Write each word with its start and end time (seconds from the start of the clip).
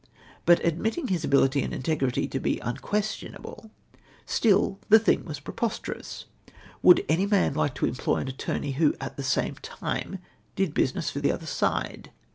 But 0.47 0.65
admitting 0.65 1.09
his 1.09 1.23
ability 1.23 1.61
and 1.61 1.75
integrity 1.75 2.27
to 2.29 2.39
be 2.39 2.57
unquestionable, 2.57 3.69
still 4.25 4.79
the 4.89 4.97
thing 4.97 5.25
was 5.25 5.39
preposterous. 5.39 6.25
Woidd 6.83 7.05
any 7.07 7.27
man 7.27 7.53
like 7.53 7.75
to 7.75 7.85
employ 7.85 8.15
an 8.17 8.27
attorney 8.27 8.71
who 8.71 8.95
at 8.99 9.15
the 9.15 9.21
same 9.21 9.57
time 9.61 10.17
did 10.55 10.73
business 10.73 11.11
for 11.11 11.19
the 11.19 11.31
other 11.31 11.45
side? 11.45 12.09